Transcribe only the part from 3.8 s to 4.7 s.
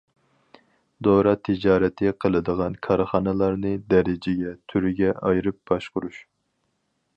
دەرىجىگە،